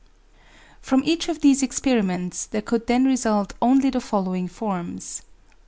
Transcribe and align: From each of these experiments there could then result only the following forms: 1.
From 0.81 1.03
each 1.05 1.29
of 1.29 1.41
these 1.41 1.61
experiments 1.61 2.47
there 2.47 2.63
could 2.63 2.87
then 2.87 3.05
result 3.05 3.53
only 3.61 3.91
the 3.91 4.01
following 4.01 4.47
forms: 4.47 5.21
1. 5.51 5.55